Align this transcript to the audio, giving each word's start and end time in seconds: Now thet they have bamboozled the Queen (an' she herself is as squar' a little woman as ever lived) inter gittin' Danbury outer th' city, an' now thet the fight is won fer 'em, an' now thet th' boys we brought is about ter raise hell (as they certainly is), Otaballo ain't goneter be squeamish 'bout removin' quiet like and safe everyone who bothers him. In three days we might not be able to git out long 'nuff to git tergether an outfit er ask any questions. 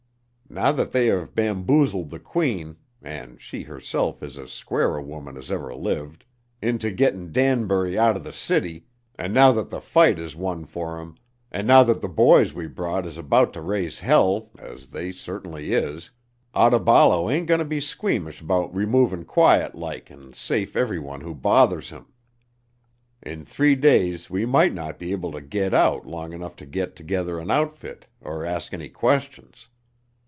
Now 0.53 0.73
thet 0.73 0.91
they 0.91 1.05
have 1.05 1.33
bamboozled 1.33 2.09
the 2.09 2.19
Queen 2.19 2.75
(an' 3.01 3.37
she 3.39 3.63
herself 3.63 4.21
is 4.21 4.37
as 4.37 4.51
squar' 4.51 4.83
a 4.83 4.87
little 4.99 5.05
woman 5.05 5.37
as 5.37 5.49
ever 5.49 5.73
lived) 5.73 6.25
inter 6.61 6.91
gittin' 6.91 7.31
Danbury 7.31 7.97
outer 7.97 8.19
th' 8.19 8.35
city, 8.35 8.85
an' 9.15 9.31
now 9.31 9.53
thet 9.53 9.69
the 9.69 9.79
fight 9.79 10.19
is 10.19 10.35
won 10.35 10.65
fer 10.65 10.99
'em, 10.99 11.15
an' 11.53 11.67
now 11.67 11.85
thet 11.85 12.01
th' 12.01 12.13
boys 12.13 12.53
we 12.53 12.67
brought 12.67 13.05
is 13.05 13.17
about 13.17 13.53
ter 13.53 13.61
raise 13.61 14.01
hell 14.01 14.49
(as 14.59 14.87
they 14.87 15.13
certainly 15.13 15.71
is), 15.71 16.11
Otaballo 16.53 17.31
ain't 17.33 17.47
goneter 17.47 17.69
be 17.69 17.79
squeamish 17.79 18.41
'bout 18.41 18.75
removin' 18.75 19.23
quiet 19.23 19.73
like 19.73 20.09
and 20.11 20.35
safe 20.35 20.75
everyone 20.75 21.21
who 21.21 21.33
bothers 21.33 21.91
him. 21.91 22.07
In 23.21 23.45
three 23.45 23.75
days 23.75 24.29
we 24.29 24.45
might 24.45 24.73
not 24.73 24.99
be 24.99 25.13
able 25.13 25.31
to 25.31 25.39
git 25.39 25.73
out 25.73 26.05
long 26.05 26.37
'nuff 26.37 26.57
to 26.57 26.65
git 26.65 26.97
tergether 26.97 27.41
an 27.41 27.49
outfit 27.51 28.07
er 28.25 28.43
ask 28.43 28.73
any 28.73 28.89
questions. 28.89 29.69